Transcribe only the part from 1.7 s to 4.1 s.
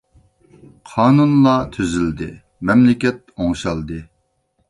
تۈزۈلدى مەملىكەت ئوڭشالدى.